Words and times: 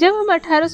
जब 0.00 0.14
हम 0.14 0.32
अठारह 0.32 0.68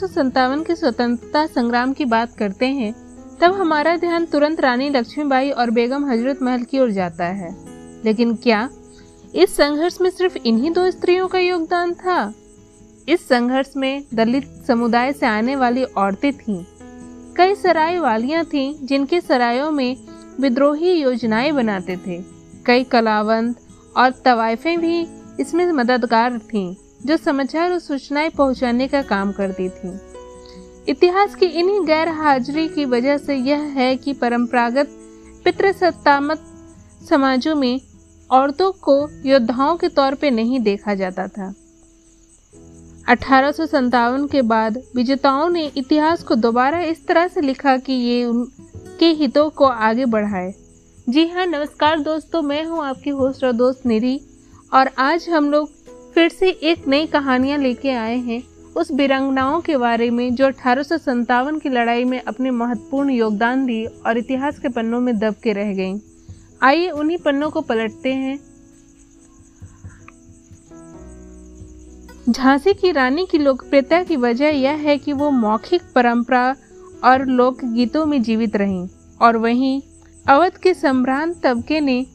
के 0.62 0.76
स्वतंत्रता 0.76 1.46
संग्राम 1.46 1.92
की 1.92 2.04
बात 2.04 2.36
करते 2.36 2.66
हैं, 2.66 2.94
तब 3.40 3.52
हमारा 3.52 3.96
ध्यान 3.96 4.26
तुरंत 4.26 4.60
रानी 4.60 4.90
लक्ष्मीबाई 4.90 5.50
और 5.50 5.70
बेगम 5.70 6.10
हज़रत 6.10 6.42
महल 6.42 6.62
की 6.62 6.78
ओर 6.78 6.90
जाता 6.90 7.24
है। 7.24 7.56
लेकिन 8.04 8.34
क्या 8.34 8.70
इस 9.34 9.56
संघर्ष 9.56 10.00
में 10.00 10.10
सिर्फ़ 10.10 10.38
इन्हीं 10.38 10.70
दो 10.70 10.90
स्त्रियों 10.90 11.28
का 11.28 11.38
योगदान 11.38 11.94
था? 11.94 12.34
इस 13.08 13.28
संघर्ष 13.28 13.72
में 13.76 14.04
दलित 14.14 14.64
समुदाय 14.66 15.12
से 15.12 15.26
आने 15.26 15.56
वाली 15.56 15.84
औरतें 15.84 16.32
थीं। 16.32 16.64
कई 17.36 17.54
सराय 17.54 17.98
वालियाँ 17.98 18.44
थीं, 18.44 18.86
जिनके 18.86 19.20
सरायों 19.20 19.70
में 19.70 19.96
विद्रोही 20.40 20.92
योजनाएँ 20.92 21.52
बनाते 21.52 21.96
थे। 21.96 22.24
कई 22.66 22.84
कलावंत 22.84 23.56
और 23.96 24.10
तवाइफें 24.10 24.80
भी 24.80 25.06
इसमें 25.40 25.72
मददगार 25.72 26.38
थीं। 26.38 26.74
जो 27.00 27.16
समाचार 27.16 27.72
और 27.72 27.78
सूचनाएँ 27.78 28.30
पहुँचाने 28.30 28.88
का 28.88 29.02
काम 29.02 29.32
करती 29.32 29.68
थी। 29.68 29.98
इतिहास 30.88 31.34
की 31.34 31.46
इन्हीं 31.46 31.84
गैर 31.86 32.08
हाजिरी 32.08 32.68
की 32.68 32.84
वजह 32.84 33.18
से 33.18 33.34
यह 33.34 33.62
है 33.76 33.96
कि 33.96 34.12
परंपरागत 34.12 34.88
पितृसत्तामत 35.44 36.44
समाजों 37.10 37.54
में 37.54 37.80
औरतों 38.30 38.72
को 38.72 38.96
योद्धाओं 39.24 39.76
के 39.76 39.88
तौर 39.88 40.14
पर 40.14 40.30
नहीं 40.30 40.60
देखा 40.60 40.94
जाता 40.94 41.26
था। 41.28 41.54
अठारह 43.08 43.52
के 44.26 44.42
बाद 44.42 44.82
विजेताओं 44.96 45.48
ने 45.48 45.66
इतिहास 45.76 46.22
को 46.22 46.34
दोबारा 46.34 46.80
इस 46.80 47.06
तरह 47.06 47.28
से 47.28 47.40
लिखा 47.40 47.76
कि 47.76 47.92
ये 47.92 48.24
उनके 48.24 49.06
हितों 49.06 49.48
को 49.50 49.64
आगे 49.64 50.04
बढ़ाए। 50.04 50.54
जी 51.08 51.26
हाँ 51.28 51.46
नमस्कार 51.46 52.00
दोस्तों, 52.00 52.42
मैं 52.42 52.64
हूँ 52.64 52.84
आपकी 52.84 53.10
होस्ट 53.10 53.44
और 53.44 53.52
दोस्त 53.52 53.86
निधि, 53.86 54.20
और 54.74 54.90
आज 54.98 55.28
हम 55.28 55.50
लोग 55.50 55.70
फिर 56.16 56.28
से 56.28 56.48
एक 56.48 56.86
नई 56.88 57.06
कहानियाँ 57.06 57.58
लेके 57.58 57.90
आए 57.90 58.16
हैं 58.16 58.42
उस 58.76 58.92
बिरंगनाओं 58.92 59.60
के 59.60 59.76
बारे 59.76 60.10
में 60.10 60.34
जो 60.34 60.46
अठारह 60.46 61.58
की 61.58 61.68
लड़ाई 61.68 62.04
में 62.04 62.20
अपने 62.20 62.50
महत्वपूर्ण 62.50 63.10
योगदान 63.10 63.66
दी 63.66 63.84
और 63.84 64.18
इतिहास 64.18 64.58
के 64.58 64.68
पन्नों 64.68 65.00
में 65.00 65.18
दब 65.18 65.34
के 65.42 65.52
रह 65.52 65.72
गईं। 65.74 65.98
आइए 66.62 66.88
उन्हीं 66.90 67.18
पन्नों 67.18 67.50
को 67.50 67.60
पलटते 67.60 68.14
हैं। 68.14 68.38
झांसी 72.30 72.74
की 72.74 72.92
रानी 72.92 73.26
की 73.30 73.38
लोकप्रियता 73.38 74.02
की 74.02 74.16
वजह 74.16 74.48
यह 74.48 74.72
है 74.72 74.98
कि 74.98 75.12
वो 75.12 75.30
मौखिक 75.30 75.82
परंपरा 75.94 76.56
और 77.04 77.26
लोकगीतों 77.26 78.06
में 78.06 78.22
जीवित 78.22 78.56
रहीं 78.56 78.88
और 79.20 79.36
वहीं 79.36 79.80
अवध 80.28 80.56
के 80.56 80.74
सम्रांत 80.74 81.40
तबके 81.42 81.80
ने 81.80 82.06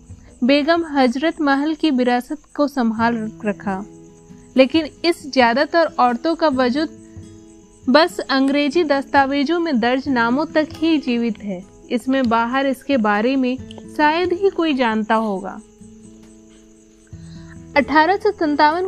बेगम 0.42 0.84
हज़रत 0.86 1.42
महल 1.42 1.74
की 1.74 1.90
विरासत 1.92 2.44
को 2.56 2.68
संभाल 2.68 3.16
रखा। 3.46 3.84
लेकिन 4.56 4.88
इस 5.06 5.22
ज़्यादातर 5.28 5.90
औरतों 6.00 6.34
का 6.36 6.48
वजूद 6.50 6.98
बस 7.84 8.20
अंग्रेज़ी 8.20 8.84
दस्तावेजों 8.84 9.60
में 9.60 9.80
दर्ज 9.80 10.08
नामों 10.10 10.46
तक 10.46 10.70
ही 10.74 10.98
जीवित 10.98 11.38
है। 11.38 11.62
इसमें 11.92 12.28
बाहर 12.30 12.68
इसके 12.68 12.98
बारे 13.00 13.36
में 13.36 13.58
शायद 13.98 14.34
ही 14.34 14.50
कोई 14.50 14.74
जानता 14.74 15.16
होगा। 15.16 15.60
अठारह 17.76 18.18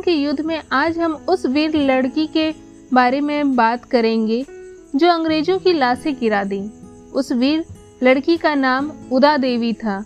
के 0.00 0.12
युद्ध 0.12 0.40
में 0.40 0.60
आज 0.72 0.98
हम 0.98 1.14
उस 1.28 1.44
वीर 1.46 1.76
लड़की 1.76 2.26
के 2.26 2.50
बारे 2.92 3.20
में 3.20 3.54
बात 3.56 3.84
करेंगे, 3.84 4.44
जो 4.94 5.08
अंग्रेज़ों 5.08 5.58
की 5.58 5.72
लाशें 5.72 6.14
गिरा 6.14 6.42
दी। 6.44 6.60
उस 7.12 7.32
वीर 7.32 7.64
लड़की 8.02 8.36
का 8.36 8.54
नाम 8.54 8.90
उदा 9.12 9.36
देवी 9.36 9.72
था। 9.74 10.04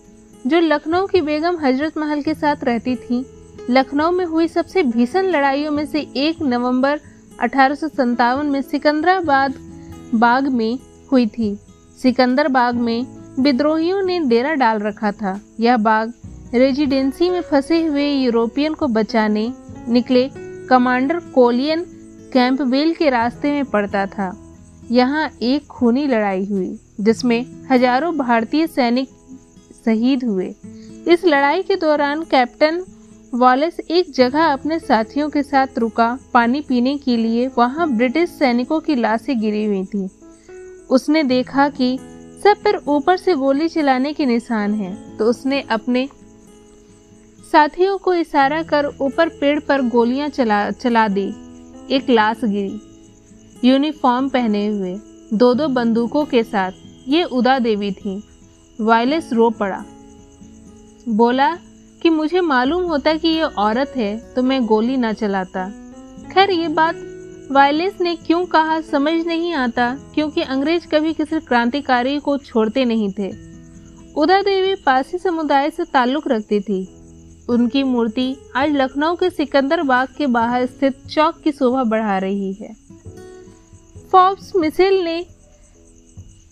जो 0.49 0.59
लखनऊ 0.61 1.07
की 1.07 1.21
बेगम 1.21 1.57
हज़रत 1.57 1.97
महल 1.99 2.21
के 2.23 2.35
साथ 2.35 2.63
रहती 2.65 2.95
थी, 2.97 3.25
लखनऊ 3.71 4.11
में 4.11 4.25
हुई 4.25 4.47
सबसे 4.49 4.83
भीषण 4.83 5.27
लड़ाइयों 5.27 5.73
में 5.73 5.85
से 5.87 6.01
एक 6.17 6.43
नवंबर 6.43 7.01
अठारह 7.41 7.75
सौ 7.75 7.89
सतावन 7.89 8.47
में 8.47 8.61
सिकंदराबाद 8.63 9.55
बाग 10.15 10.49
में 10.49 10.79
हुई 11.13 11.27
थी। 11.29 11.55
सिकंदर 11.99 12.49
बाग 12.49 12.75
में 12.77 13.07
विद्रोहियों 13.41 14.03
ने 14.03 14.19
डेरा 14.21 14.55
डाल 14.55 14.79
रखा 14.79 15.13
था। 15.13 15.39
यह 15.61 15.77
बाग 15.79 16.13
रेजिडेंसी 16.55 17.29
में 17.31 17.41
फंसे 17.41 17.85
हुए 17.87 18.09
यूरोपियन 18.09 18.75
को 18.75 18.87
बचाने 18.89 19.53
निकले 19.89 20.29
कमांडर 20.71 21.19
कोलियन 21.35 21.85
कैंपबेल 22.33 22.95
के 22.95 23.11
रास्ते 23.11 23.53
में 23.53 23.65
पड़ता 23.65 24.07
था। 24.07 24.33
यहाँ 24.91 25.29
एक 25.43 25.67
खूनी 25.67 26.07
लड़ाई 26.07 26.45
हुई, 26.45 26.79
जिसमें 27.01 27.45
हज़ारों 27.71 28.17
भारतीय 28.17 28.67
सैनिक 28.67 29.09
शहीद 29.89 30.25
हुए। 30.25 30.55
इस 31.09 31.25
लड़ाई 31.25 31.63
के 31.63 31.77
दौरान 31.77 32.23
कैप्टन 32.23 32.85
वॉलेस 33.33 33.79
एक 33.81 34.11
जगह 34.13 34.45
अपने 34.45 34.79
साथियों 34.79 35.29
के 35.31 35.43
साथ 35.43 35.79
रुका। 35.79 36.19
पानी 36.35 36.61
पीने 36.61 36.97
के 36.99 37.17
लिए 37.17 37.47
वहाँ 37.49 37.89
ब्रिटिश 37.91 38.31
सैनिकों 38.31 38.81
की 38.81 38.95
लाशें 38.95 39.41
गिरी 39.41 39.65
हुई 39.65 39.85
थी। 39.85 40.09
उसने 40.91 41.23
देखा 41.25 41.69
कि 41.71 41.99
सब 42.45 42.63
पर 42.65 42.77
ऊपर 42.89 43.17
से 43.17 43.35
गोली 43.35 43.69
चलाने 43.69 44.13
के 44.13 44.27
निशान 44.27 44.75
हैं 44.75 45.17
तो 45.17 45.25
उसने 45.25 45.61
अपने 45.71 46.09
साथियों 47.45 47.97
को 47.99 48.15
इशारा 48.15 48.63
कर 48.63 48.87
ऊपर 49.01 49.29
पेड़ 49.31 49.59
पर 49.61 49.83
गोलियाँ 49.89 50.29
चला 50.29 50.71
चला 50.71 51.09
दी। 51.09 51.29
एक 51.91 52.11
लाश 52.11 52.45
गिरी। 52.45 53.69
यूनिफॉर्म 53.69 54.29
पहने 54.29 54.67
हुए 54.67 54.99
दो 55.35 55.53
दो 55.55 55.69
बंदूकों 55.69 56.25
के 56.25 56.43
साथ। 56.45 56.73
ये 57.09 57.23
उदा 57.25 57.59
देवी 57.59 57.93
थी। 57.93 58.23
वायलेस 58.79 59.33
रो 59.33 59.49
पड़ा। 59.51 59.85
बोला 61.09 61.49
कि 62.03 62.11
मुझे 62.11 62.41
मालूम 62.41 62.85
होता 62.85 63.15
कि 63.15 63.29
ये 63.29 63.43
औरत 63.43 63.93
है 63.97 64.17
तो 64.35 64.43
मैं 64.43 64.65
गोली 64.67 64.97
ना 64.97 65.13
चलाता। 65.13 65.69
खैर, 66.33 66.51
ये 66.51 66.69
बात 66.69 66.97
वायलेस 67.51 68.01
ने 68.01 68.15
क्यों 68.17 68.45
कहा 68.47 68.81
समझ 68.81 69.13
नहीं 69.27 69.53
आता, 69.53 69.91
क्योंकि 70.15 70.43
अंग्रेज़ 70.43 70.87
कभी 70.87 71.13
किसी 71.13 71.41
क्रांतिकारी 71.41 72.19
को 72.19 72.37
छोड़ते 72.39 72.85
नहीं 72.85 73.13
थे। 73.13 73.33
उदा 74.17 74.41
देवी 74.43 74.75
पासी 74.75 75.19
समुदाय 75.19 75.71
से 75.71 75.85
ताल्लुक 75.85 76.29
रखती 76.29 76.61
थी। 76.61 76.87
उनकी 77.49 77.83
मूर्ति 77.83 78.35
आज 78.57 78.73
लखनऊ 78.73 79.15
के 79.17 79.31
सिकंदर 79.31 79.83
बाग 79.83 80.09
के 80.19 80.27
बाहर 80.27 80.67
स्थित 80.67 81.07
चौक 81.07 81.41
की 81.41 81.53
शोभा 81.53 81.85
बढ़ा 81.85 82.19
रही 82.19 82.53
है। 82.53 82.75
फॉर्ब्स 84.13 84.53
मिसेल 84.57 85.01
ने 85.05 85.27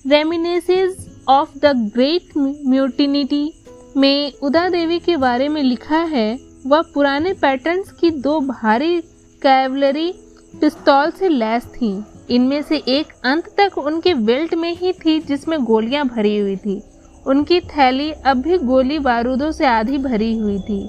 reminiscences 0.07 1.06
of 1.29 1.59
the 1.59 1.73
great 1.95 2.37
mutiny 2.37 3.53
में 3.97 4.33
उदा 4.43 4.69
देवी 4.69 4.99
के 4.99 5.17
बारे 5.17 5.49
में 5.49 5.63
लिखा 5.63 5.99
है, 5.99 6.39
वह 6.67 6.83
पुराने 6.95 7.33
पैटर्न्स 7.33 7.91
की 7.93 8.11
दो 8.11 8.39
भारी 8.41 9.01
कैवलरी 9.43 10.13
पिस्तौल 10.55 11.11
से 11.11 11.29
लैस 11.29 11.67
थी। 11.73 11.91
इनमें 12.31 12.61
से 12.63 12.77
एक 12.89 13.13
अंत 13.25 13.49
तक 13.59 13.79
उनके 13.79 14.13
बेल्ट 14.17 14.55
में 14.55 14.75
ही 14.77 14.93
थी, 14.95 15.19
जिसमें 15.21 15.65
गोलियाँ 15.65 16.07
भरी 16.07 16.37
हुई 16.39 16.57
थी। 16.57 16.83
उनकी 17.27 17.61
थैली 17.61 18.11
अब 18.13 18.43
भी 18.43 18.59
गोली 18.59 18.99
बारूदों 18.99 19.51
से 19.53 19.67
आधी 19.67 19.99
भरी 19.99 20.37
हुई 20.39 20.59
थी। 20.59 20.89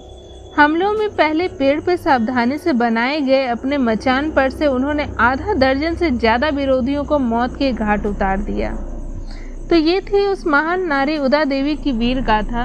हमलों 0.57 0.91
में 0.93 1.09
पहले 1.09 1.47
पेड़ 1.47 1.79
पर 1.79 1.95
सावधानी 1.95 2.57
से 2.57 2.73
बनाए 2.73 3.19
गए 3.21 3.45
अपने 3.47 3.77
मचान 3.77 4.31
पर 4.31 4.49
से 4.49 4.67
उन्होंने 4.67 5.07
आधा 5.19 5.53
दर्जन 5.55 5.95
से 5.95 6.11
ज़्यादा 6.11 6.49
विरोधियों 6.49 7.03
को 7.03 7.19
मौत 7.19 7.55
के 7.55 7.71
घाट 7.71 8.05
उतार 8.05 8.37
दिया। 8.41 8.71
तो 9.69 9.75
ये 9.75 9.99
थी 10.01 10.25
उस 10.25 10.45
महान 10.47 10.85
नारी 10.87 11.17
उदा 11.17 11.43
देवी 11.43 11.75
की 11.75 11.91
वीर 11.91 12.21
गाथा। 12.21 12.63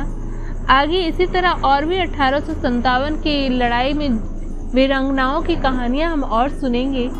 आगे 0.71 0.99
इसी 0.99 1.27
तरह 1.27 1.63
और 1.65 1.85
भी 1.85 1.99
अठारह 1.99 2.41
की 3.23 3.49
लड़ाई 3.49 3.93
में 3.93 4.09
वीरांगनाओं 4.75 5.43
की 5.43 5.57
कहानियाँ 5.57 6.12
हम 6.12 6.25
और 6.25 6.49
सुनेंगे। 6.51 7.11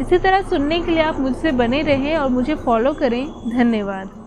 इसी 0.00 0.18
तरह 0.18 0.42
सुनने 0.42 0.80
के 0.80 0.90
लिए 0.90 1.02
आप 1.02 1.20
मुझसे 1.20 1.52
बने 1.52 1.82
रहें 1.82 2.16
और 2.16 2.28
मुझे 2.28 2.54
फॉलो 2.54 2.92
करें। 2.92 3.24
धन्यवाद। 3.50 4.25